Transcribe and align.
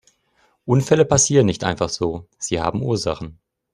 Unfälle 0.65 1.05
passieren 1.05 1.45
nicht 1.45 1.63
einfach 1.63 1.89
so, 1.89 2.27
sie 2.39 2.59
haben 2.59 2.81
Ursachen. 2.81 3.37